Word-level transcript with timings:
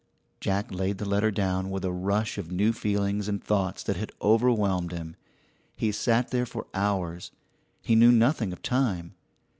Jack 0.39 0.71
laid 0.71 0.97
the 0.97 1.07
letter 1.07 1.29
down 1.29 1.69
with 1.69 1.85
a 1.85 1.91
rush 1.91 2.39
of 2.39 2.49
new 2.51 2.73
feelings 2.73 3.27
and 3.27 3.43
thoughts 3.43 3.83
that 3.83 4.09
overwhelmed 4.19 4.91
him. 4.91 5.15
He 5.77 5.91
sat 5.91 6.31
there 6.31 6.47
for 6.47 6.65
hours; 6.73 7.29
he 7.83 7.93
knew 7.95 8.11
nothing 8.11 8.51
of 8.51 8.63
time. 8.63 9.13